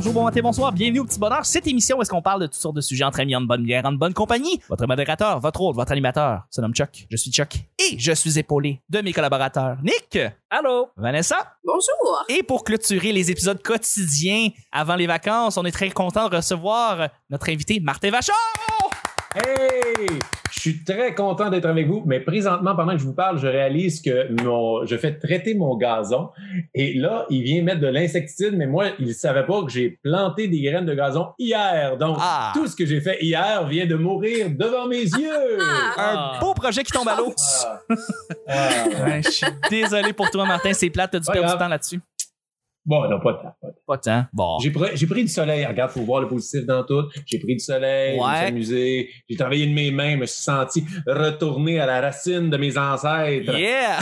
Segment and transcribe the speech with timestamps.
[0.00, 1.44] bonjour, bon matin, bonsoir, bienvenue au Petit Bonheur.
[1.44, 3.62] Cette émission où est-ce qu'on parle de toutes sortes de sujets entre amis, en bonne
[3.62, 4.58] bière, en bonne compagnie.
[4.70, 7.06] Votre modérateur, votre hôte, votre animateur, se nomme Chuck.
[7.10, 7.56] Je suis Chuck.
[7.78, 10.18] Et je suis épaulé de mes collaborateurs, Nick.
[10.48, 10.88] Allô?
[10.96, 11.36] Vanessa?
[11.62, 12.24] Bonjour.
[12.30, 17.10] Et pour clôturer les épisodes quotidiens avant les vacances, on est très content de recevoir
[17.28, 18.32] notre invité, Martin Vachon.
[19.34, 20.08] Hey!
[20.52, 23.46] Je suis très content d'être avec vous, mais présentement, pendant que je vous parle, je
[23.46, 26.30] réalise que mon, je fais traiter mon gazon
[26.74, 29.98] et là, il vient mettre de l'insecticide, mais moi, il ne savait pas que j'ai
[30.02, 31.96] planté des graines de gazon hier.
[31.96, 32.50] Donc, Ah.
[32.54, 35.58] tout ce que j'ai fait hier vient de mourir devant mes yeux.
[35.96, 37.32] Un beau projet qui tombe à l'eau.
[37.64, 37.96] Ah.
[38.48, 38.68] Ah.
[39.06, 40.72] Ouais, je suis désolé pour toi, Martin.
[40.74, 42.00] C'est plate, t'as dû Pas perdre du temps là-dessus.
[42.86, 43.56] Bon, non, pas de temps.
[43.86, 44.24] pas de temps.
[44.32, 44.58] Bon.
[44.58, 45.64] J'ai pris, j'ai pris du soleil.
[45.66, 47.02] Regarde, faut voir le positif dans tout.
[47.26, 48.26] J'ai pris du soleil, Ouais.
[48.40, 49.10] j'ai amusé.
[49.28, 53.56] J'ai travaillé de mes mains, me suis senti retourner à la racine de mes ancêtres.
[53.56, 53.98] Yeah!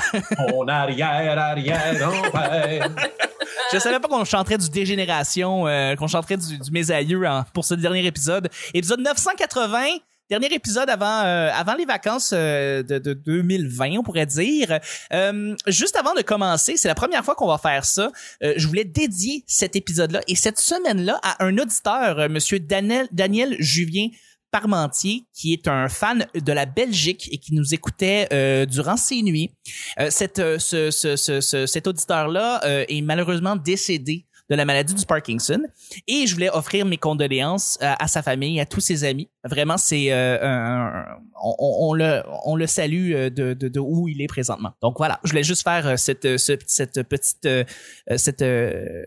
[0.50, 2.88] Mon arrière, arrière, grand-père.
[3.72, 7.44] Je savais pas qu'on chanterait du dégénération, euh, qu'on chanterait du, du mes aïeux en-
[7.52, 8.48] pour ce dernier épisode.
[8.72, 9.98] Épisode 980.
[10.30, 14.78] Dernier épisode avant euh, avant les vacances euh, de, de 2020, on pourrait dire.
[15.12, 18.12] Euh, juste avant de commencer, c'est la première fois qu'on va faire ça.
[18.42, 23.08] euh, je voulais dédier cet épisode-là et cette semaine-là à un auditeur, euh, Monsieur Daniel
[23.10, 24.08] Daniel Julien
[24.50, 29.22] Parmentier, qui est un fan de la Belgique et qui nous écoutait euh, durant ces
[29.22, 29.54] nuits.
[29.98, 35.04] Euh, euh, ce, ce, ce, ce- cet auditeur-là est malheureusement décédé de la maladie du
[35.04, 35.60] Parkinson
[36.06, 39.28] et je voulais offrir mes condoléances à, à sa famille, à tous ses amis.
[39.44, 41.04] Vraiment, c'est euh, un- un-
[41.42, 44.72] on, le on le salue euh, de, de, de où il est présentement.
[44.82, 47.64] Donc voilà, je voulais juste faire euh, cette euh, ce- cette petite euh,
[48.10, 49.04] euh, cette euh,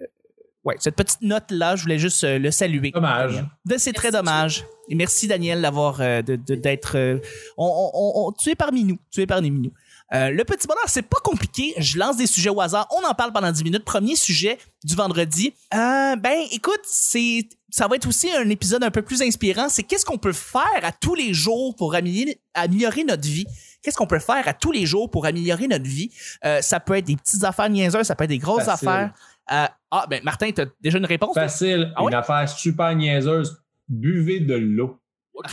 [0.64, 1.76] ouais cette petite note là.
[1.76, 2.92] Je voulais juste euh, le saluer.
[2.92, 3.44] Dommage.
[3.66, 4.66] De c'est très Merci, dommage.
[4.90, 7.18] Et merci Daniel d'avoir euh, de de- d'être euh,
[7.58, 9.72] on, on- on- tu es parmi nous, tu es parmi nous.
[10.14, 11.74] Euh, le petit bonheur, c'est pas compliqué.
[11.78, 12.88] Je lance des sujets au hasard.
[12.92, 13.86] On en parle pendant 10 minutes.
[13.86, 15.54] Premier sujet du vendredi.
[15.74, 19.70] Euh, ben, écoute, c'est, ça va être aussi un épisode un peu plus inspirant.
[19.70, 23.46] C'est qu'est-ce qu'on peut faire à tous les jours pour améliorer, améliorer notre vie?
[23.82, 26.12] Qu'est-ce qu'on peut faire à tous les jours pour améliorer notre vie?
[26.46, 28.88] Euh, ça peut être des petites affaires niaiseuses, ça peut être des grosses Facile.
[28.90, 29.14] affaires.
[29.48, 31.34] Ah, ben, Martin, t'as déjà une réponse?
[31.34, 33.62] Facile, Ah une affaire super niaiseuse.
[33.90, 34.98] Buvez de l'eau.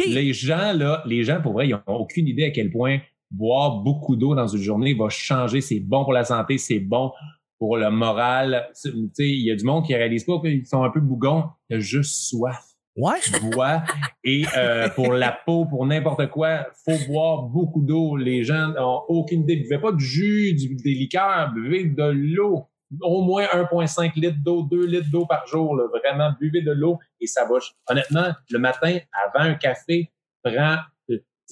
[0.04, 2.98] Les gens, là, les gens, pour vrai, ils n'ont aucune idée à quel point
[3.30, 5.60] boire beaucoup d'eau dans une journée va changer.
[5.60, 7.12] C'est bon pour la santé, c'est bon
[7.58, 8.68] pour le moral.
[8.72, 11.00] C'est- Tu sais, il y a du monde qui réalise pas qu'ils sont un peu
[11.00, 11.44] bougons.
[11.70, 12.64] Il y a juste soif.
[13.00, 13.20] Ouais.
[13.52, 13.84] bois
[14.24, 18.16] et euh, pour la peau, pour n'importe quoi, faut boire beaucoup d'eau.
[18.16, 19.54] Les gens ont aucune idée.
[19.54, 22.64] Buvez pas de jus, du- des liqueurs, buvez de l'eau.
[23.02, 25.76] Au moins 1,5 litres d'eau, 2 litres d'eau par jour.
[25.76, 25.84] là.
[26.02, 27.58] Vraiment, buvez de l'eau et ça va.
[27.88, 30.10] Honnêtement, le matin, avant un café,
[30.42, 30.78] prends,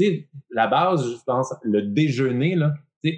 [0.04, 2.72] sais, la base, je pense, le déjeuner, là,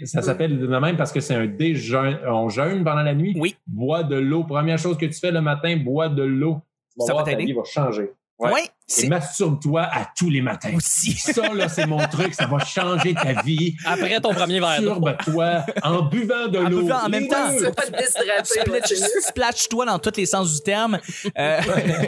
[0.05, 2.17] ça s'appelle de même parce que c'est un déjeuner.
[2.27, 3.35] On jeûne pendant la nuit.
[3.39, 3.57] Oui.
[3.67, 4.45] Bois de l'eau.
[4.45, 6.61] Première chose que tu fais le matin, bois de l'eau.
[6.93, 7.47] Tu vas Ça va ta t'aider.
[7.47, 8.11] vie va changer.
[8.39, 8.53] Ouais.
[8.53, 8.63] Ouais.
[8.65, 10.71] Et c'est masturbe-toi à tous les matins.
[10.77, 11.13] aussi.
[11.17, 12.35] Ça, là, c'est mon truc.
[12.35, 13.75] Ça va changer ta vie.
[13.85, 15.01] Après ton premier verre d'eau.
[15.01, 16.83] Masturbe-toi en buvant de En l'eau.
[16.83, 17.49] buvant en même Les temps.
[17.51, 17.57] deux.
[17.59, 18.27] Tu vas pas te déshydrater.
[18.29, 18.77] là, c'est mieux.
[18.81, 20.99] Splash- Splash-toi dans tous les sens du terme.
[21.37, 21.61] Euh,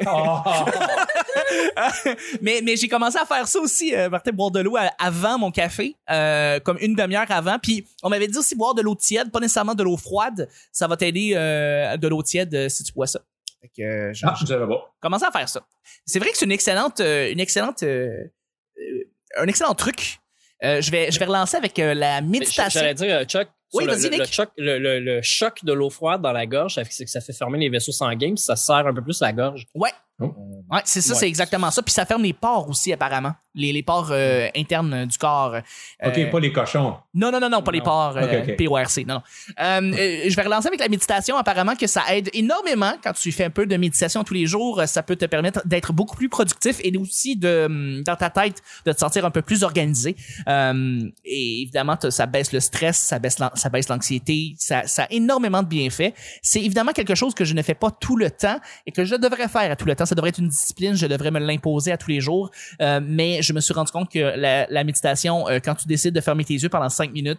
[0.07, 0.65] Ah,
[2.41, 5.51] mais mais j'ai commencé à faire ça aussi, euh, Martin, boire de l'eau avant mon
[5.51, 7.59] café, euh, comme une demi-heure avant.
[7.59, 10.49] Puis on m'avait dit aussi boire de l'eau tiède, pas nécessairement de l'eau froide.
[10.73, 13.21] Ça va t'aider euh, de l'eau tiède euh, si tu bois ça.
[13.61, 14.95] Fait que Ah, je savais pas.
[15.01, 15.61] commencé à faire ça.
[16.07, 20.19] C'est vrai que c'est une excellente, euh, une excellente, un excellent truc.
[20.63, 22.81] Euh, je vais je vais relancer avec euh, la méditation.
[22.81, 24.33] J'allais dire, Chuck, Oui, le, vas-y, le, le Nick.
[24.33, 27.11] choc, le, le- le choc de l'eau froide dans la gorge, ça fait, c'est que
[27.11, 29.67] ça fait fermer les vaisseaux sanguins, puis ça serre un peu plus la gorge.
[29.75, 29.93] Ouais.
[30.21, 30.35] Oh.
[30.71, 31.19] Ouais, c'est ça, Ouais.
[31.19, 31.83] c'est exactement ça.
[31.83, 33.33] Puis ça ferme les pores aussi, apparemment.
[33.57, 35.55] Les, les pores euh, internes euh, du corps.
[35.57, 35.61] Euh,
[36.09, 36.95] OK, pas les cochons.
[37.13, 38.65] Non, non, non, non, pas les pores euh, Ok, ok.
[38.65, 38.99] PORC.
[39.05, 39.23] Non, non.
[39.61, 41.37] Euh, euh, je vais relancer avec la méditation.
[41.37, 44.81] Apparemment que ça aide énormément quand tu fais un peu de méditation tous les jours.
[44.87, 48.63] Ça peut te permettre d'être beaucoup plus productif et aussi de hum, dans ta tête
[48.87, 50.15] de te sentir un peu plus organisé.
[50.47, 55.07] Euh, et évidemment, ça baisse le stress, ça baisse ça baisse l'anxiété, ça, ça a
[55.11, 56.13] énormément de bienfaits.
[56.43, 59.17] C'est évidemment quelque chose que je ne fais pas tout le temps et que je
[59.17, 60.07] devrais faire à tout le temps.
[60.11, 62.51] Ça devrait être une discipline, je devrais me l'imposer à tous les jours.
[62.83, 66.13] Euh, mais je me suis rendu compte que la, la méditation, euh, quand tu décides
[66.13, 67.39] de fermer tes yeux pendant cinq minutes,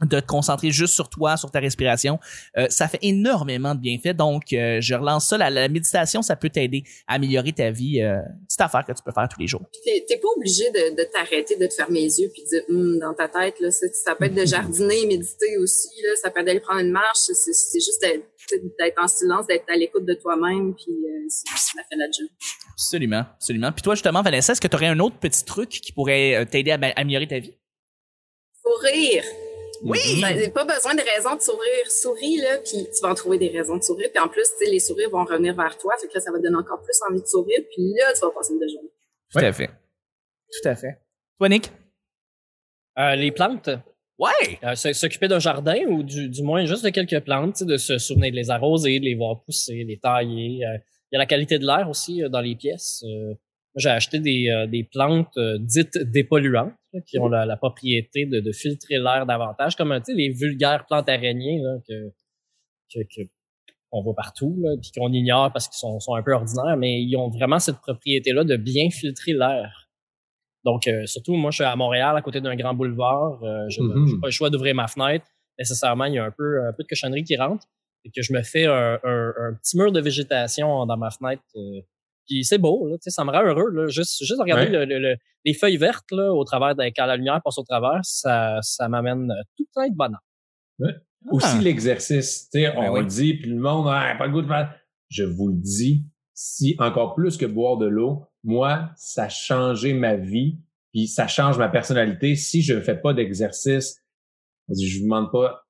[0.00, 2.20] de te concentrer juste sur toi, sur ta respiration,
[2.56, 4.16] euh, ça fait énormément de bienfaits.
[4.16, 5.36] Donc, euh, je relance ça.
[5.38, 8.00] La, la méditation, ça peut t'aider à améliorer ta vie.
[8.58, 9.62] Petite affaire que tu peux faire tous les jours.
[9.84, 12.98] T'es pas obligé de, de t'arrêter, de te fermer les yeux puis de dire Hum,
[12.98, 16.46] dans ta tête là, ça peut être de jardiner, méditer aussi là, ça peut être
[16.46, 20.92] d'aller prendre une marche, c'est juste d'être en silence, d'être à l'écoute de toi-même puis
[20.92, 22.28] euh, ça fait la job.
[22.72, 23.72] Absolument, absolument.
[23.72, 26.44] Puis toi, justement, Vanessa, est-ce que tu aurais un autre petit truc qui pourrait euh,
[26.44, 27.54] t'aider à améliorer ta vie?
[28.62, 29.24] Faut rire.
[29.84, 30.20] Oui!
[30.20, 31.86] T'as pas besoin de raison de sourire.
[31.88, 34.08] Souris, là, puis tu vas en trouver des raisons de sourire.
[34.12, 35.94] Puis en plus, tu sais, les sourires vont revenir vers toi.
[36.00, 37.60] Fait que là, ça va te donner encore plus envie de sourire.
[37.74, 38.90] Puis là, tu vas passer une belle journée.
[39.32, 39.68] Tout à fait.
[39.68, 40.98] Tout à fait.
[41.38, 41.70] Toi, Nick?
[42.98, 43.70] Euh, les plantes.
[44.18, 44.58] Ouais!
[44.64, 47.76] Euh, S'occuper d'un jardin ou du, du moins juste de quelques plantes, tu sais, de
[47.76, 50.64] se souvenir de les arroser, de les voir pousser, les tailler.
[50.66, 50.78] Euh,
[51.10, 53.04] Il y a la qualité de l'air aussi euh, dans les pièces.
[53.78, 58.26] J'ai acheté des, euh, des plantes euh, dites dépolluantes là, qui ont la, la propriété
[58.26, 62.10] de, de filtrer l'air davantage, comme tu sais, les vulgaires plantes araignées là, que,
[62.92, 63.28] que, que-
[63.90, 67.00] qu'on voit partout, là, puis qu'on ignore parce qu'ils sont, sont un peu ordinaires, mais
[67.02, 69.88] ils ont vraiment cette propriété-là de bien filtrer l'air.
[70.64, 73.42] Donc, euh, surtout, moi, je suis à Montréal, à côté d'un grand boulevard.
[73.42, 74.20] Euh, je n'ai Mhm.
[74.20, 75.24] pas le choix d'ouvrir ma fenêtre.
[75.58, 77.64] Nécessairement, il y a un peu, un peu de cochonnerie qui rentre.
[78.04, 81.42] Et que je me fais un, un- un petit mur de végétation dans ma fenêtre.
[81.56, 81.80] euh,
[82.28, 83.70] puis c'est beau, là, tu sais, ça me rend heureux.
[83.70, 84.70] Là, juste, juste regarder Ouais.
[84.70, 87.64] le- le- le- les feuilles vertes là, au travers de, quand la lumière passe au
[87.64, 90.20] travers, ça, ça m'amène euh, tout plein de bonheur.
[91.30, 93.00] Aussi l'exercice, tu sais, on Ben oui.
[93.00, 94.72] le dit, puis le monde, ah, pas le goût de faire.
[95.08, 96.04] Je vous le dis,
[96.34, 100.58] si encore plus que boire de l'eau, moi, ça a changé ma vie,
[100.92, 102.36] puis ça change ma personnalité.
[102.36, 104.00] Si je ne fais pas d'exercice,
[104.68, 105.64] je vous demande pas,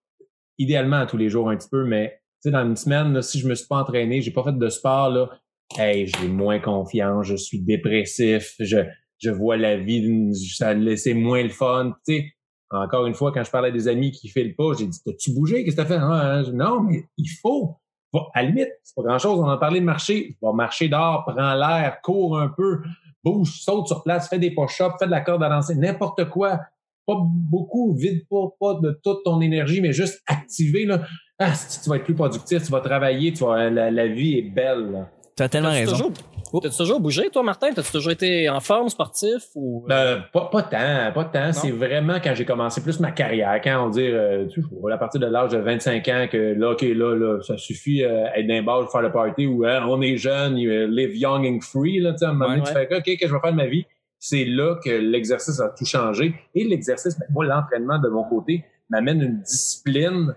[0.58, 3.22] idéalement à tous les jours un petit peu, mais tu sais, dans une semaine, là,
[3.22, 5.30] si je me suis pas entraîné, j'ai pas fait de sport, là,
[5.76, 8.78] hey, j'ai moins confiance, je suis dépressif, je,
[9.18, 12.32] je vois la vie, ça laissait moins le fun, tu sais.
[12.70, 15.64] Encore une fois, quand je parlais des amis qui filent pas, j'ai dit, t'as-tu bougé?
[15.64, 15.98] Qu'est-ce que t'as fait?
[15.98, 17.76] Ah, je- non, mais il faut.
[18.34, 19.38] À la limite, c'est pas grand-chose.
[19.40, 20.36] On en parlé de marcher.
[20.42, 22.82] Va marcher dehors, prends l'air, cours un peu,
[23.24, 26.60] bouge, saute sur place, fais des push-ups, fais de la corde à lancer, n'importe quoi.
[27.06, 31.06] Pas beaucoup, vide pas, pas de toute ton énergie, mais juste activer, là.
[31.38, 34.42] Ah, tu vas être plus productif, tu vas travailler, tu vas, la, la vie est
[34.50, 35.10] belle, là.
[35.38, 35.92] T'as tellement raison.
[35.92, 36.12] toujours,
[36.60, 37.72] t'as-tu toujours bougé, toi, Martin?
[37.72, 39.86] T'as-tu toujours été en forme sportif ou.
[39.88, 41.52] Euh, pas, pas tant, pas tant.
[41.52, 44.98] C'est vraiment quand j'ai commencé plus ma carrière, quand on dit, euh, tu sais, à
[44.98, 48.48] partir de l'âge de 25 ans, que là, OK, là, là ça suffit euh, être
[48.48, 51.60] d'un bar, faire le party, ou hein, on est jeune, you, euh, live young and
[51.60, 53.32] free, là, tu sais, à un moment donné, Ouais, tu fais, OK, qu'est-ce que je
[53.32, 53.86] vais faire de ma vie?
[54.18, 56.34] C'est là que l'exercice a tout changé.
[56.56, 60.34] Et l'exercice, ben, moi, l'entraînement de mon côté m'amène une discipline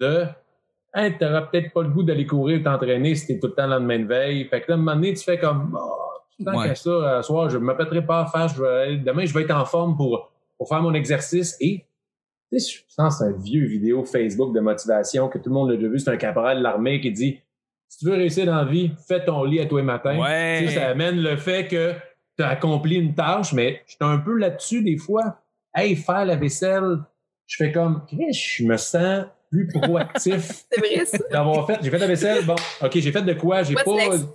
[0.00, 0.24] de
[0.94, 3.66] Hey, t'auras peut-être pas le goût d'aller courir ou t'entraîner si t'es tout le temps
[3.66, 4.44] le lendemain de veille.
[4.46, 6.68] Fait que là, à un moment donné, tu fais comme oh, tant Ouais.
[6.68, 9.32] qu'à ça, à soir, je me pèterai pas en face, je vais aller- demain, je
[9.32, 11.56] vais être en forme pour, pour faire mon exercice.
[11.60, 11.86] Et
[12.52, 15.70] tu sais, je pense c'est un vieux vidéo Facebook de motivation que tout le monde
[15.70, 15.98] l'a déjà vu.
[15.98, 17.40] C'est un caporal de l'armée qui dit
[17.88, 20.18] Si tu veux réussir dans la vie, fais ton lit à tous les matins.
[20.18, 20.58] Ouais.
[20.60, 21.92] Tu sais, ça amène le fait que
[22.36, 25.38] tu as accompli une tâche, mais je suis un peu là-dessus des fois.
[25.74, 26.98] Hey, faire la vaisselle,
[27.46, 31.18] je fais comme je me sens plus proactif C'est vrai, ça.
[31.30, 31.78] d'avoir fait.
[31.82, 33.62] J'ai fait la vaisselle, bon, ok, j'ai fait de quoi?
[33.62, 33.96] J'ai What's pas.
[33.96, 34.26] next?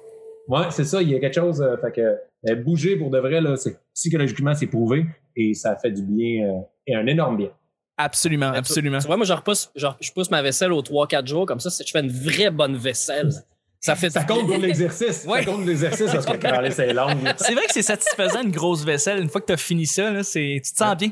[0.48, 1.60] Ouais, c'est ça, il y a quelque chose.
[1.62, 2.02] euh, fait que
[2.50, 5.06] euh, bouger pour de vrai, là, c'est psychologiquement, c'est prouvé
[5.36, 7.50] et ça fait du bien euh, et un énorme bien.
[7.98, 9.00] Absolument, absolument.
[9.00, 11.70] Tu vois, moi, je repousse, je, je pousse ma vaisselle aux 3-4 jours, comme ça,
[11.72, 13.32] c'est- je fais une vraie bonne vaisselle.
[13.80, 15.24] Ça fait Ça compte pour l'exercice.
[15.26, 15.40] Ouais.
[15.40, 17.24] Ça compte pour l'exercice parce que Caroline, c'est longue.
[17.24, 17.36] là.
[17.38, 20.24] C'est vrai que c'est satisfaisant une grosse vaisselle une fois que t'as fini ça là,
[20.24, 21.12] c'est tu te sens bien.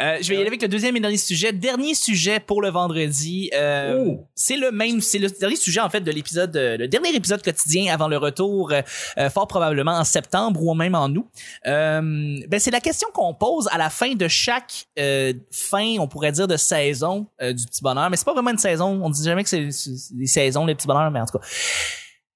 [0.00, 1.52] Euh, je vais y aller avec le deuxième et dernier sujet.
[1.52, 3.50] Dernier sujet pour le vendredi.
[3.54, 4.26] Euh, Oh.
[4.34, 7.42] C'est le même, c'est le dernier sujet en fait de l'épisode, euh, le dernier épisode
[7.42, 8.82] quotidien avant le retour, euh,
[9.18, 11.26] euh, fort probablement en septembre ou même en août.
[11.66, 12.00] Euh,
[12.48, 16.32] ben c'est la question qu'on pose à la fin de chaque euh, fin, on pourrait
[16.32, 19.00] dire de saison euh, du petit bonheur, mais c'est pas vraiment une saison.
[19.02, 21.44] On dit jamais que c'est c'est des saisons les petits bonheurs, mais en tout cas,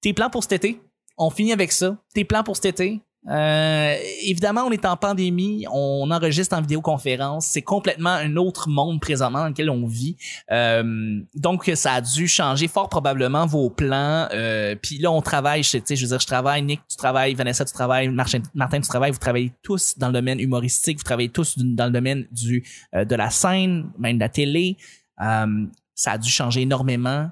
[0.05, 0.79] tes plans pour cet été.
[1.17, 1.97] On finit avec ça.
[2.13, 3.01] Tes plans pour cet été.
[3.27, 9.01] Euh, évidemment, on est en pandémie, on enregistre en vidéoconférence, c'est complètement un autre monde
[9.01, 10.15] présentement dans lequel on vit.
[10.51, 14.27] Euh, donc, ça a dû changer fort probablement vos plans.
[14.31, 17.65] Euh, Puis là, on travaille, je, je veux dire, je travaille, Nick, tu travailles, Vanessa,
[17.65, 18.41] tu travailles, Martin,
[18.81, 22.27] tu travailles, vous travaillez tous dans le domaine humoristique, vous travaillez tous dans le domaine
[22.29, 24.77] du euh, de la scène, même de la télé.
[25.17, 27.27] Ça a dû changer énormément,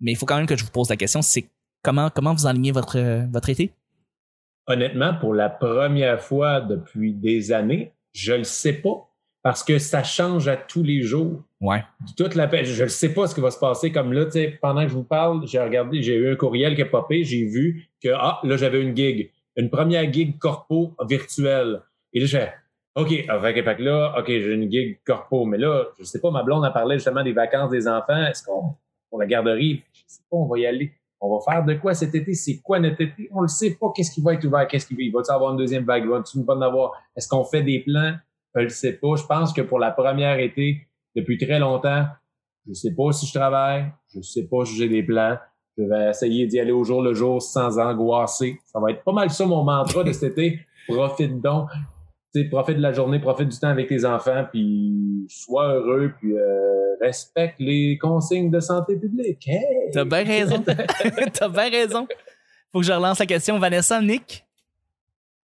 [0.00, 1.48] mais il faut quand même que je vous pose la question, c'est
[1.82, 3.72] comment comment vous enlignez votre votre été?
[4.66, 9.10] Honnêtement, pour la première fois depuis des années, je le sais pas
[9.42, 11.42] parce que ça change à tous les jours.
[11.60, 11.82] Ouais.
[12.16, 12.48] toute la.
[12.62, 13.92] Je ne sais pas ce qui va se passer.
[13.92, 14.26] Comme là,
[14.60, 17.44] pendant que je vous parle, j'ai regardé, j'ai eu un courriel qui a popé, j'ai
[17.44, 19.30] vu que, ah, là, j'avais une gig.
[19.56, 21.82] Une première gig corpo virtuelle.
[22.12, 22.52] Et là, je fais,
[22.94, 25.44] OK, ah, fait, fait là, OK, j'ai une gig corpo.
[25.44, 28.26] Mais là, je sais pas, ma blonde a parlé justement des vacances des enfants.
[28.26, 28.74] Est-ce qu'on,
[29.08, 30.92] pour la garderie, je sais pas, on va y aller.
[31.20, 32.32] On va faire de quoi cet été?
[32.34, 33.28] C'est quoi notre été?
[33.32, 33.88] On le sait pas.
[33.94, 34.66] Qu'est-ce qui va être ouvert?
[34.66, 35.02] Qu'est-ce qui va?
[35.02, 36.08] Il va-tu avoir une deuxième vague?
[36.08, 36.92] Va-tu en avoir?
[37.14, 38.14] Est-ce qu'on fait des plans?
[38.54, 39.16] Je le sais pas.
[39.16, 42.06] Je pense que pour la première été, depuis très longtemps,
[42.66, 45.36] je sais pas si je travaille, je sais pas si j'ai des plans.
[45.76, 48.58] Je vais essayer d'y aller au jour le jour sans angoisser.
[48.66, 50.60] Ça va être pas mal ça mon mantra de cet été.
[50.88, 51.68] Profite donc.
[52.34, 56.36] Sais, profite de la journée, profite du temps avec tes enfants, puis sois heureux, puis
[56.36, 59.46] euh, respecte les consignes de santé publique.
[59.46, 59.90] Hey!
[59.92, 60.62] T'as bien raison.
[61.32, 62.06] T'as bien raison.
[62.72, 63.58] Faut que je relance la question.
[63.58, 64.44] Vanessa, Nick?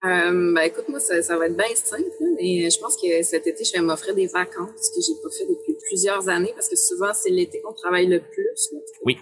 [0.05, 2.03] Euh, ben écoute, moi, ça, ça va être bien simple,
[2.35, 5.45] mais je pense que cet été, je vais m'offrir des vacances que j'ai pas fait
[5.45, 8.73] depuis plusieurs années parce que souvent, c'est l'été qu'on travaille le plus.
[9.05, 9.17] Oui.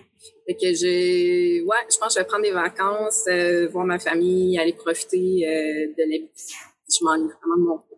[0.48, 4.00] Fait que j'ai, ouais, je pense que je vais prendre des vacances, euh, voir ma
[4.00, 6.71] famille, aller profiter euh, de l'habitude.
[7.00, 7.96] Je m'ennuie vraiment de mon que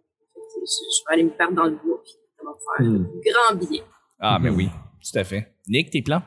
[0.66, 3.06] Je, je vais aller me perdre dans le bois puis ça va me faire Hmm.
[3.06, 3.84] un grand billet.
[4.20, 4.70] Ah, mais oui,
[5.02, 5.54] tout à fait.
[5.68, 6.22] Nick, tes plans?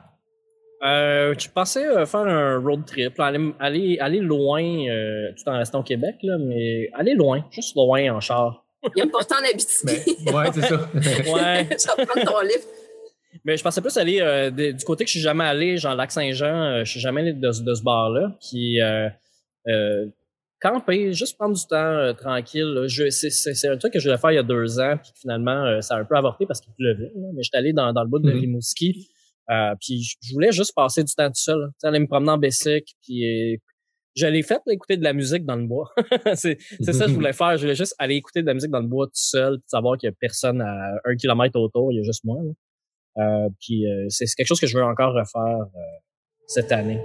[0.85, 5.49] Euh, je pensais euh, faire un road trip, là, aller, aller, aller loin, euh, tout
[5.49, 8.62] en restant au Québec, là, mais aller loin, juste loin en char.
[8.94, 10.16] Il y a pourtant en Abitibi.
[10.26, 10.76] Ben, ouais, c'est ça.
[10.94, 11.66] Ouais.
[11.70, 12.64] je vais prendre ton livre.
[13.44, 15.94] Mais je pensais plus aller euh, de- du côté que je suis jamais allé, genre
[15.94, 18.37] Lac-Saint-Jean, euh, je suis jamais allé de, ce- de ce bar-là.
[18.46, 19.08] Puis euh,
[19.68, 20.06] euh,
[20.60, 22.84] camper, juste prendre du temps euh, tranquille.
[22.86, 24.96] Je, c'est, c'est, c'est un truc que je voulais faire il y a deux ans,
[25.02, 27.12] puis finalement euh, ça a un peu avorté parce qu'il pleuvait.
[27.14, 27.28] là.
[27.34, 28.40] Mais j'étais allé dans, dans le bout de Mhm.
[28.40, 29.08] Rimouski.
[29.50, 31.68] Euh, puis je- voulais juste passer du temps tout seul.
[31.78, 33.60] sais, aller me promener en Bessic, puis
[34.16, 35.90] je l'ai fait écouter de la musique dans le bois.
[36.34, 37.56] c'est, c'est ça que je voulais faire.
[37.56, 39.98] Je voulais juste aller écouter de la musique dans le bois tout seul, puis savoir
[39.98, 42.38] qu'il y a personne à un kilomètre autour, il y a juste moi.
[42.42, 43.48] là.
[43.60, 45.66] Puis c'est quelque chose que je veux encore refaire
[46.46, 47.00] cette année.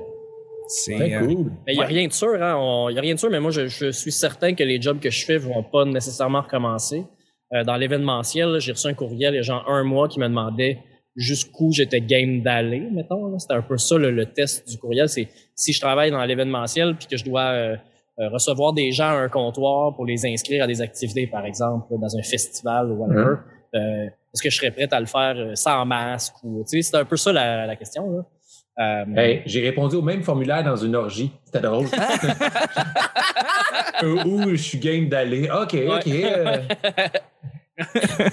[0.68, 1.52] C'est Très euh, cool.
[1.68, 1.88] Mais il y a Ouais.
[1.88, 2.56] rien de sûr, hein.
[2.58, 4.82] on- Il y a rien de sûr, mais moi je, je suis certain que les
[4.82, 7.04] jobs que je fais vont pas nécessairement recommencer.
[7.54, 10.28] Euh, dans l'événementiel, j'ai reçu un courriel il y a genre un mois qui me
[10.28, 10.80] demandait
[11.18, 13.28] jusqu'où j'étais game d'aller, mettons.
[13.28, 13.38] là.
[13.40, 15.10] C'était un peu ça le, le test du courriel.
[15.10, 17.76] C'est si je travaille dans l'événementiel puis que je dois euh,
[18.20, 21.88] euh, recevoir des gens à un comptoir pour les inscrire à des activités, par exemple,
[22.00, 23.36] dans un festival ou whatever.
[23.76, 26.90] euh, Est-ce que je serais prête à le faire euh, sans masque ou tu sais,
[26.90, 28.10] c'est un peu ça la, la question.
[28.10, 28.26] Là.
[28.80, 31.32] Euh, Hey, j'ai répondu au même formulaire dans une orgie.
[31.46, 31.86] C'était drôle.
[34.04, 35.50] Où je suis game d'aller.
[35.50, 36.08] OK, OK.
[36.08, 36.58] euh,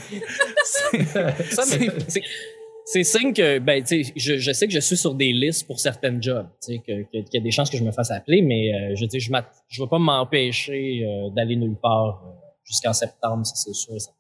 [0.65, 1.63] Ça,
[2.85, 5.67] c'est- signe que ben tu sais je, je sais que je suis sur des listes
[5.67, 8.43] pour certaines jobs que- que- qu'il y a des chances que je me fasse appeler
[8.43, 12.31] mais euh, je dis je vais pas m'empêcher euh, d'aller nulle part euh,
[12.65, 14.17] jusqu'en septembre ça c'est sûr certain.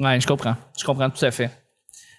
[0.00, 0.54] Ouais, je comprends.
[0.78, 1.50] Je comprends tout à fait.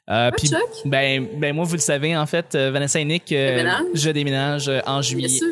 [0.10, 0.60] Euh, Ah, Chuck?
[0.86, 3.84] ben, ben, moi, vous le savez, en fait, euh, Vanessa et Nick, euh, Déménage?
[3.94, 5.28] je déménage en Bien juillet.
[5.28, 5.48] sûr.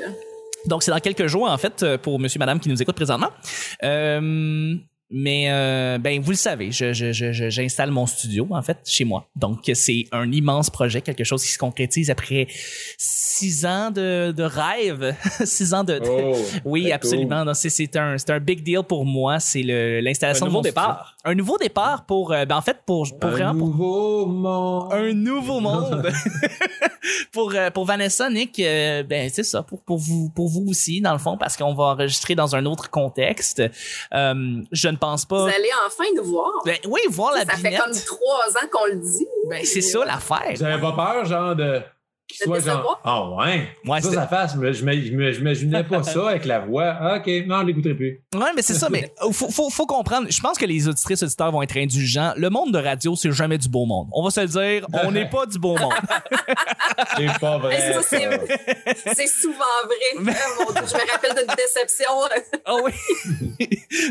[0.66, 3.30] Donc, c'est dans quelques jours, en fait, pour monsieur, madame qui nous écoute présentement.
[3.84, 4.76] Euh,
[5.10, 8.78] mais, euh, ben, vous le savez, je, je, je, je- j'installe mon studio, en fait,
[8.86, 9.30] chez moi.
[9.36, 12.48] Donc, c'est un immense projet, quelque chose qui se concrétise après
[12.98, 16.00] six ans de, de rêve, six ans de...
[16.00, 16.36] de- Oh,
[16.66, 17.46] oui, absolument.
[17.46, 19.40] Non, c'est, c'est un, c'est un big deal pour moi.
[19.40, 20.82] C'est le, l'installation Un de nouveau mon studio.
[20.82, 21.16] départ.
[21.24, 24.94] Un nouveau départ pour, euh, ben, en fait, pour, pour Un vraiment pour nouveau monde.
[24.94, 26.12] un nouveau monde
[27.32, 31.14] pour euh, pour Vanessa Nick ben c'est ça pour pour vous pour vous aussi dans
[31.14, 33.62] le fond parce qu'on va enregistrer dans un autre contexte
[34.14, 36.52] euh, je ne pense Vous pas allez enfin nous voir.
[36.66, 39.28] ben oui voir la ça fait binette comme trois ans qu'on le dit.
[39.50, 41.82] ben c'est ça l'affaire Vous avez pas peur, genre, de.
[42.28, 43.00] Qu'il De soit genre.
[43.06, 43.70] Ah ouais.
[43.86, 44.54] Ouais, ça, ça fasse.
[44.54, 46.96] Je m'imaginais pas ça avec la voix.
[47.00, 48.22] Ah, OK, non, je l'écouterai plus.
[48.36, 50.28] Ouais, mais c'est ça, mais euh, faut, faut, faut comprendre.
[50.30, 52.34] Je pense que les auditrices auditeurs vont être indulgents.
[52.36, 54.10] Le monde de radio, c'est jamais du beau monde.
[54.12, 55.94] On va se le dire, on n'est pas du beau monde.
[57.16, 57.94] C'est pas vrai.
[58.96, 60.36] C'est- souvent vrai.
[60.60, 62.10] Oh, mon Dieu, je me rappelle d'une déception.
[62.66, 62.92] Ah oui.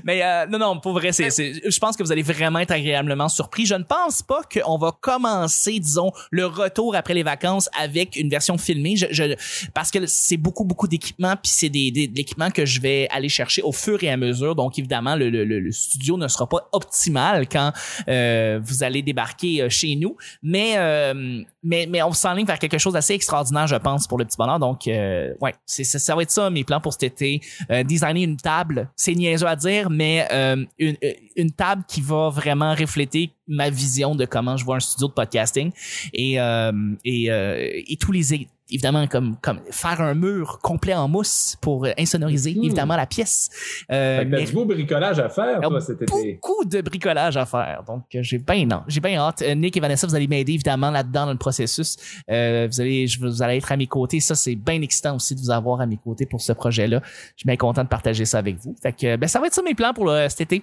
[0.04, 2.70] mais euh, non, non, pour vrai, c'est, c'est, je pense que vous allez vraiment être
[2.70, 3.66] agréablement surpris.
[3.66, 8.28] Je ne pense pas qu'on va commencer, disons, le retour après les vacances avec une
[8.28, 8.94] version filmée.
[8.96, 9.34] Je, je-
[9.74, 13.08] parce que c'est beaucoup, beaucoup d'équipements, puis c'est des, des- de l'équipement que je vais
[13.10, 14.54] aller chercher au fur et à mesure.
[14.54, 17.72] Donc, évidemment, le, le, le- studio ne sera pas optimal quand
[18.08, 20.16] euh, vous allez débarquer euh, chez nous.
[20.42, 24.24] Mais, euh, mais, mais on s'enligne vers quelque chose d'assez extraordinaire, je pense, pour le
[24.24, 24.58] petit bonheur.
[24.58, 27.40] Donc, euh, ouais, ça, ça va être ça mes plans pour cet été.
[27.70, 32.00] Euh, designer une table, c'est niaiseux à dire, mais euh, une, euh, une table qui
[32.00, 35.72] va vraiment refléter ma vision de comment je vois un studio de podcasting
[36.12, 36.72] et euh,
[37.04, 38.34] et, euh, et tous les
[38.70, 42.64] évidemment comme comme faire un mur complet en mousse pour euh, insonoriser Mhm.
[42.64, 43.48] évidemment la pièce.
[43.90, 46.34] Euh, Fait que mais du beau bricolage à faire, toi, cet été.
[46.42, 47.82] beaucoup de bricolage à faire.
[47.86, 49.42] Donc, euh, j'ai bien non, j'ai bien hâte.
[49.42, 51.96] Euh, Nick et Vanessa, vous allez m'aider évidemment là-dedans dans le processus.
[52.30, 54.20] Euh, vous allez, je, vous allez être à mes côtés.
[54.20, 57.00] Ça, c'est bien excitant aussi de vous avoir à mes côtés pour ce projet-là.
[57.04, 58.74] Je suis bien content de partager ça avec vous.
[58.82, 60.62] Fait que, ben, ça va être ça mes plans pour le- cet été.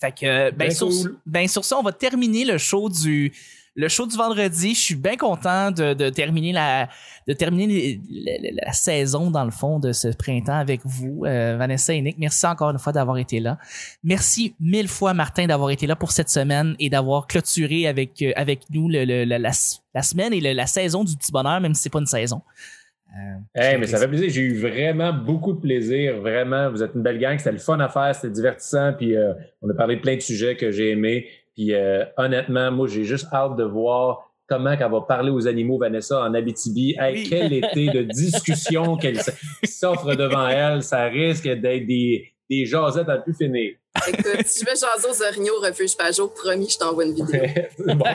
[0.00, 1.18] Fait que, euh, ben, Ben sur, cool.
[1.26, 3.32] ben, sur ça, on va terminer le show du,
[3.78, 4.74] le show du vendredi.
[4.74, 6.88] Je suis bien content de, de terminer la,
[7.28, 11.56] de terminer les- la, la saison dans le fond de ce printemps avec vous, euh,
[11.56, 12.16] Vanessa et Nick.
[12.18, 13.56] Merci encore une fois d'avoir été là.
[14.02, 18.32] Merci mille fois Martin d'avoir été là pour cette semaine et d'avoir clôturé avec euh,
[18.34, 21.82] avec nous le, le- la, semaine et le- la saison du petit bonheur, même si
[21.82, 22.42] c'est pas une saison.
[23.54, 24.28] Hey, mais ça fait plaisir.
[24.30, 26.20] J'ai eu vraiment beaucoup de plaisir.
[26.20, 27.38] Vraiment, vous êtes une belle gang.
[27.38, 28.14] C'était le fun à faire.
[28.14, 28.92] C'était divertissant.
[28.92, 29.32] Puis euh,
[29.62, 31.26] on a parlé de plein de sujets que j'ai aimés.
[31.58, 35.76] Puis euh, honnêtement, moi, j'ai juste hâte de voir comment elle va parler aux animaux,
[35.76, 36.94] Vanessa, en Abitibi.
[36.96, 37.26] Hey, Oui.
[37.28, 39.18] Quel été de discussion qu'elle
[39.64, 40.84] s'offre devant elle.
[40.84, 43.72] Ça risque d'être des, des jasettes à plus finir.
[44.06, 47.40] Écoute, si je vais jaser aux orignaux au refuge Pajot, promis, je t'envoie une vidéo.
[47.86, 48.04] bon,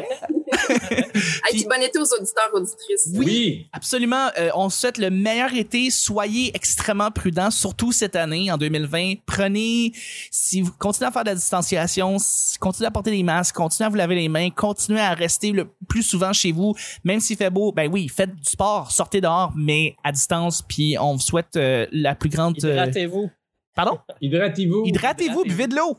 [1.46, 3.10] Hey, puis bon été aux auditeurs, auditrices.
[3.16, 3.68] oui.
[3.74, 4.30] Absolument.
[4.38, 5.90] Euh, on souhaite le meilleur été.
[5.90, 9.16] Soyez extrêmement prudents, surtout cette année, en 2020.
[9.25, 9.92] Prenez,
[10.32, 12.18] si vous continuez à faire de la distanciation,
[12.60, 15.68] continuez à porter des masques, continuez à vous laver les mains, continuez à rester le
[15.88, 17.72] plus souvent chez vous, même s'il fait beau.
[17.72, 20.62] Ben oui, faites du sport, sortez dehors, mais à distance.
[20.62, 22.56] Puis on vous souhaite euh, la plus grande.
[22.63, 23.30] euh, Hydratez-vous.
[23.75, 24.00] Pardon?
[24.22, 24.84] Hydratez-vous.
[24.86, 25.98] Hydratez-vous, buvez de l'eau.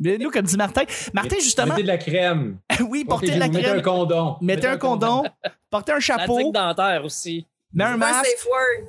[0.00, 0.82] Buvez de l'eau, comme dit Martin.
[1.14, 2.58] Martin, justement, Mettez de la crème.
[2.88, 4.36] oui, portez de la Mettez un crème, condom.
[4.40, 5.24] mettez un condom,
[5.70, 7.46] portez un chapeau, tique dentaire aussi.
[7.72, 8.26] mets un Un masque.
[8.26, 8.88] safe word.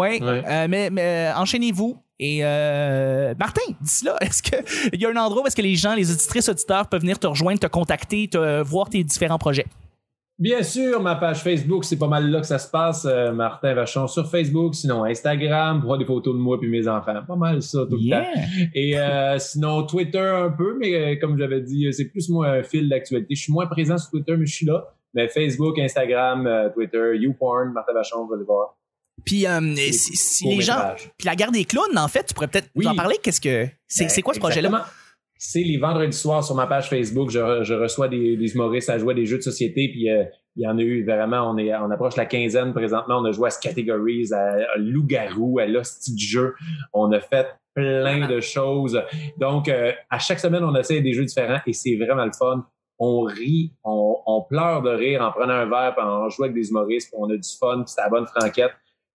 [0.00, 0.42] Ouais, Ouais.
[0.46, 1.96] euh, mais, mais euh, enchaînez-vous.
[2.20, 4.56] Et euh, Martin, d'ici là, est-ce que
[4.92, 7.18] il y a un endroit où est-ce que les gens, les auditrices, auditeurs peuvent venir
[7.18, 9.66] te rejoindre, te contacter, te voir tes différents projets?
[10.38, 13.04] Bien sûr, ma page Facebook, c'est pas mal là que ça se passe.
[13.04, 16.88] euh, Martin Vachon sur Facebook, sinon Instagram, pour voir des photos de moi et mes
[16.88, 17.22] enfants.
[17.26, 18.26] Pas mal ça tout le temps.
[18.74, 22.62] Et euh, sinon Twitter un peu, mais euh, comme j'avais dit, c'est plus moi un
[22.64, 23.36] fil d'actualité.
[23.36, 24.84] Je suis moins présent sur Twitter, mais je suis là.
[25.14, 28.76] Mais Facebook, Instagram, Twitter, YouPorn, Martin Vachon, vous allez voir.
[29.24, 32.48] Puis euh, si, si les gens, puis la guerre des clowns, en fait, tu pourrais
[32.48, 33.16] peut-être nous en parler?
[33.22, 34.86] Qu'est-ce que c'est, Ben, c'est quoi ce projet-là?
[35.36, 37.30] C'est les vendredis soirs sur ma page Facebook.
[37.30, 39.88] Je, re- je reçois des, des humoristes à jouer à des jeux de société.
[39.88, 40.24] Puis euh,
[40.56, 41.50] il y en a eu vraiment.
[41.50, 43.18] On, est, on approche la quinzaine présentement.
[43.18, 46.54] On a joué à Categories, à, Loup-Garou, à l'hostie du jeu.
[46.92, 49.02] On a fait plein de choses.
[49.38, 52.64] Donc, euh, à chaque semaine, on essaie des jeux différents et c'est vraiment le fun.
[53.00, 56.54] On rit, on, on pleure de rire en prenant un verre, puis en jouant avec
[56.54, 58.70] des humoristes, puis on a du fun, puis c'est la bonne franquette.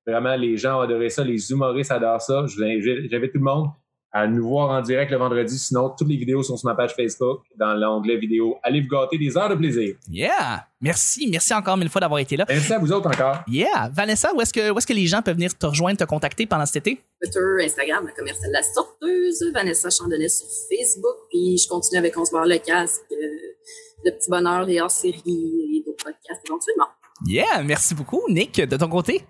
[0.06, 2.44] Vraiment, les gens ont ça, les humoristes adorent ça.
[2.48, 3.68] J'invite tout le monde
[4.12, 5.58] à nous voir en direct le vendredi.
[5.58, 8.58] Sinon, toutes les vidéos sont sur ma page Facebook, dans l'onglet vidéo.
[8.64, 9.96] Allez vous gâter des heures de plaisir.
[10.10, 10.66] Yeah!
[10.82, 12.46] Merci, merci encore mille fois d'avoir été là.
[12.48, 13.44] Merci à vous autres encore.
[13.48, 13.90] Yeah!
[13.94, 16.46] Vanessa, où est-ce que, où est-ce que les gens peuvent venir te rejoindre, te contacter
[16.46, 17.02] pendant cet été?
[17.22, 22.26] Twitter, Instagram, la commerciale La Sorteuse, Vanessa Chandonnet sur Facebook, puis je continue avec On
[22.26, 23.16] se barre le casque, euh,
[24.06, 26.88] Le Petit Bonheur, les hors-séries et d'autres podcasts éventuellement.
[27.28, 27.62] Yeah!
[27.64, 28.24] Merci beaucoup.
[28.30, 29.26] Nick, de ton côté?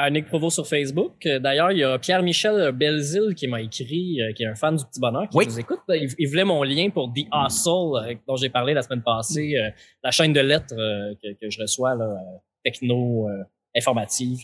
[0.00, 1.24] À Nick Provo sur Facebook.
[1.26, 4.76] Euh, D'ailleurs, il y a Pierre-Michel Belzile qui m'a écrit, euh, qui est un fan
[4.76, 5.46] du Petit Bonheur, qui Oui.
[5.46, 5.80] nous écoute.
[5.88, 9.54] Il, il voulait mon lien pour The Hustle, euh, dont j'ai parlé la semaine passée,
[10.02, 10.74] la chaîne de lettres
[11.22, 12.08] que, que je reçois, là,
[12.64, 13.28] techno,
[13.76, 14.38] informative.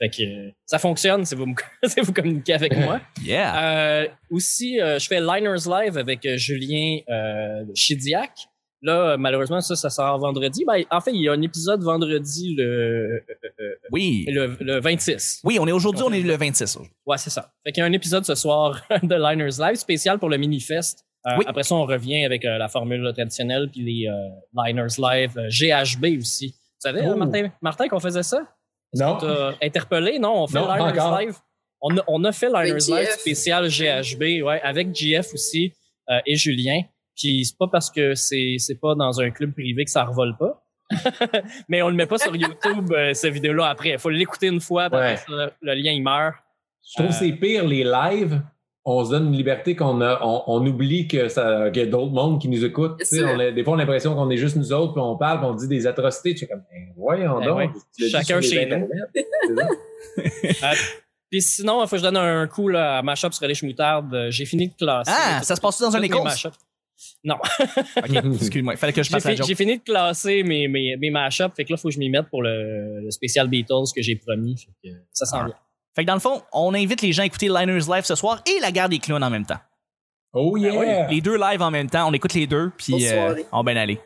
[0.00, 1.54] Fait que ça fonctionne si vous, me,
[1.88, 3.00] si vous communiquez avec moi.
[3.24, 4.02] Yeah!
[4.02, 8.30] Euh, aussi, je fais Liners Live avec Julien euh, Chidiac.
[8.82, 10.64] Là, malheureusement, ça, ça sort vendredi.
[10.66, 12.64] Ben, en fait, il y a un épisode vendredi le,
[13.60, 14.24] euh, Oui.
[14.28, 15.40] le, le 26.
[15.44, 16.76] Oui, on est aujourd'hui, on est le 26.
[16.76, 16.94] aujourd'hui.
[17.04, 17.52] Ouais, c'est ça.
[17.64, 21.04] Fait qu'il y a un épisode ce soir de Liners Live spécial pour le mini-fest.
[21.26, 21.44] Euh, Oui.
[21.48, 24.14] Après ça, on revient avec euh, la formule traditionnelle puis les euh,
[24.54, 26.54] Liners Live euh, GHB aussi.
[26.78, 27.10] Savais, Oh.
[27.10, 28.42] hein, Martin, Martin qu'on faisait ça?
[28.94, 29.18] Non.
[29.60, 30.18] Interpellé?
[30.20, 31.18] Non, on fait Non, Liners encore.
[31.18, 31.36] Live.
[31.80, 35.72] On a, on a fait Liners Live spécial GHB, ouais, avec GF aussi
[36.10, 36.82] euh, et Julien.
[37.18, 40.36] Puis c'est pas parce que c'est c'est pas dans un club privé que ça revole
[40.38, 40.64] pas.
[41.68, 43.90] Mais on le met pas sur YouTube, euh, cette vidéo-là, après.
[43.90, 44.96] Il faut l'écouter une fois, Ouais.
[44.96, 46.36] après ça, le lien, il meurt.
[46.88, 48.40] Je trouve que Euh, c'est pire, les lives.
[48.90, 51.90] On se donne une liberté qu'on a, on, on oublie que ça, qu'il y a
[51.90, 52.96] d'autres mondes qui nous écoutent.
[53.00, 53.28] Tu sais, sûr.
[53.30, 55.40] on a, des fois, on a l'impression qu'on est juste nous autres, puis on parle,
[55.40, 56.34] puis on dit des atrocités.
[56.34, 57.58] Tu es comme, ben, voyons Ben donc.
[57.58, 58.08] ouais.
[58.08, 58.88] Chacun chez nous.
[60.18, 60.74] Euh,
[61.30, 64.28] Puis sinon, il faut que je donne un coup là, à Mashup sur les moutarde.
[64.30, 65.12] J'ai fini de classer.
[65.14, 66.22] Ah, ça se passe dans un école?
[67.24, 67.36] Non.
[67.96, 69.46] Ok, excuse-moi, il fallait que je joke.
[69.46, 71.54] j'ai fini de classer mes, mes, mes mashups.
[71.56, 74.02] Fait que là, il faut que je m'y mette pour le, le spécial Beatles que
[74.02, 74.56] j'ai promis.
[74.82, 75.44] Fait que ça s'en Ah.
[75.46, 75.54] vient.
[75.94, 78.42] Fait que dans le fond, on invite les gens à écouter Liners Live ce soir
[78.46, 79.58] et la guerre des clowns en même temps.
[80.32, 80.72] Oh yeah!
[80.76, 81.06] ouais.
[81.10, 83.46] Les deux live en même temps, on écoute les deux, puis euh, soirée.
[83.50, 83.98] on va bien aller.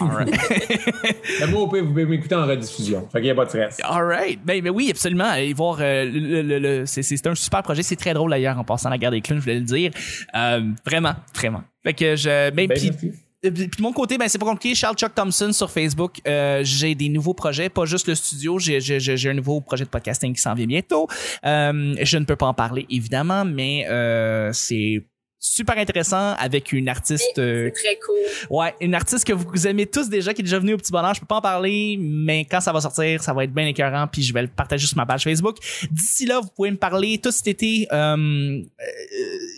[0.00, 0.30] Alright.
[1.40, 3.06] Mais moi, au pire, vous pouvez m'écouter en rediffusion.
[3.12, 3.78] Fait qu'il n'y a pas de stress.
[3.82, 4.40] Alright.
[4.44, 5.24] Ben, ben oui, absolument.
[5.24, 5.78] Allez voir.
[5.80, 7.82] euh, le, le- le- c'est, c'est un super projet.
[7.82, 9.90] C'est très drôle d'ailleurs en passant la guerre des clowns, je voulais le dire.
[10.34, 11.62] Euh, vraiment, vraiment.
[11.82, 12.50] Fait que je.
[12.50, 13.12] Ben, Ben, puis- merci.
[13.44, 14.72] Euh, Puis de mon côté, ben c'est pas compliqué.
[14.76, 16.18] Charles Chuck Thompson sur Facebook.
[16.28, 18.60] Euh, j'ai des nouveaux projets, pas juste le studio.
[18.60, 21.08] J'ai, j'ai, j'ai j'ai un nouveau projet de podcasting qui s'en vient bientôt.
[21.44, 25.02] Euh, je ne peux pas en parler évidemment, mais euh, c'est
[25.44, 27.36] super intéressant avec une artiste.
[27.38, 28.56] euh, très cool.
[28.56, 31.12] Ouais, une artiste que vous aimez tous déjà, qui est déjà venue au Petit Bonheur.
[31.14, 34.06] Je peux pas en parler, mais quand ça va sortir, ça va être bien écœurant,
[34.06, 35.56] puis je vais le partager sur ma page Facebook.
[35.90, 37.88] D'ici là, vous pouvez me parler tout cet été.
[37.92, 38.62] Euh, euh,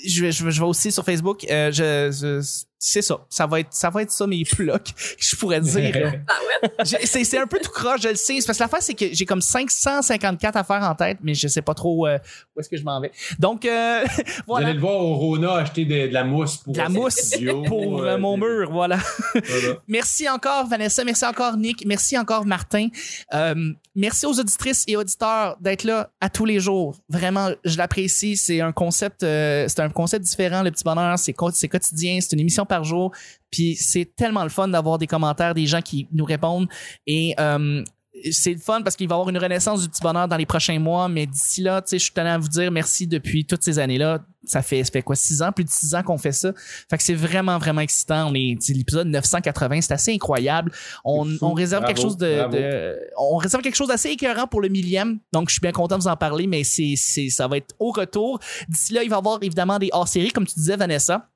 [0.07, 1.45] je, vais- je, vais- je vais aussi sur Facebook.
[1.51, 2.11] Euh, je,
[2.43, 3.19] je- c'est ça.
[3.31, 4.89] Ça va être, ça va être ça mes blocs.
[5.19, 6.21] Je pourrais dire.
[6.79, 8.39] Ah c'est, c'est un peu tout croche, je le sais.
[8.47, 11.75] Parce que l'affaire, c'est que j'ai comme 554 affaires en tête, mais je sais pas
[11.75, 12.19] trop euh,
[12.57, 13.13] où est-ce que je m'en vais.
[13.39, 14.69] Donc, euh, Vous voilà.
[14.69, 17.63] allez le voir au Rona acheter de, de la mousse pour De la mousse studio,
[17.65, 18.99] pour euh, euh, mon mur, voilà.
[19.35, 19.79] voilà.
[19.89, 22.89] Merci encore Vanessa, merci encore Nick, merci encore Martin.
[23.35, 26.97] Euh, merci aux auditrices et auditeurs d'être là à tous les jours.
[27.09, 28.37] Vraiment, je l'apprécie.
[28.37, 30.63] C'est un concept, euh, c'est un concept différent.
[30.63, 33.13] Le petit bonheur, c'est c'est quotidien, c'est une émission par jour.
[33.51, 36.69] Puis c'est tellement le fun d'avoir des commentaires, des gens qui nous répondent
[37.07, 37.85] et euh,
[38.31, 40.47] c'est le fun parce qu'il va y avoir une renaissance du petit bonheur dans les
[40.47, 43.45] prochains mois, mais d'ici là, tu sais, je suis tenant à vous dire merci depuis
[43.45, 44.21] toutes ces années-là.
[44.45, 46.53] Ça fait, ça fait quoi, six ans, plus de six ans qu'on fait ça.
[46.89, 48.31] Fait que c'est vraiment, vraiment excitant.
[48.31, 50.71] On est, l'épisode 980, c'est assez incroyable.
[51.05, 51.47] On, C'est fou.
[51.47, 55.19] on réserve Bravo, quelque chose de, on réserve quelque chose d'assez écœurant pour le millième.
[55.33, 57.75] Donc, je suis bien content de vous en parler, mais c'est, c'est, ça va être
[57.79, 58.39] au retour.
[58.69, 61.31] D'ici là, il va y avoir évidemment des hors-séries, comme tu disais, Vanessa.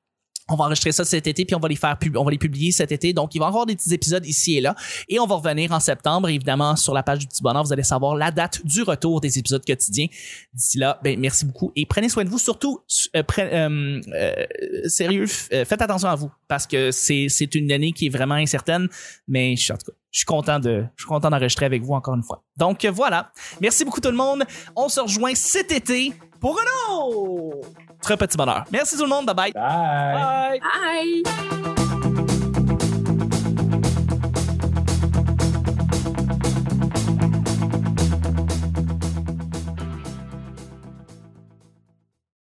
[0.49, 2.71] On va enregistrer ça cet été puis on va les faire on va les publier
[2.71, 3.13] cet été.
[3.13, 4.75] Donc il va y avoir des petits épisodes ici et là
[5.07, 7.83] et on va revenir en septembre évidemment sur la page du petit bonheur, vous allez
[7.83, 10.07] savoir la date du retour des épisodes quotidiens.
[10.53, 12.81] D'ici là, ben merci beaucoup et prenez soin de vous surtout
[13.15, 14.45] euh, euh, euh,
[14.87, 18.87] sérieux, faites attention à vous parce que c'est c'est une année qui est vraiment incertaine
[19.27, 21.83] mais je suis en tout cas je suis content de je suis content d'enregistrer avec
[21.83, 22.43] vous encore une fois.
[22.57, 23.31] Donc voilà.
[23.61, 24.43] Merci beaucoup tout le monde.
[24.75, 28.63] On se rejoint cet été pour un autre petit bonheur.
[28.71, 29.25] Merci tout le monde.
[29.27, 29.51] Bye bye.
[29.53, 30.59] Bye.
[30.59, 31.23] Bye.
[31.25, 31.88] Bye!